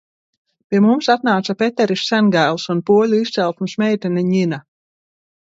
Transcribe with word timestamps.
Pie 0.69 0.77
mums 0.85 1.09
atnāca 1.13 1.55
Peteris 1.59 2.05
Sengails 2.07 2.65
un 2.75 2.81
poļu 2.89 3.21
izcelsmes 3.27 3.77
meitene 3.85 4.27
Ņina. 4.33 4.63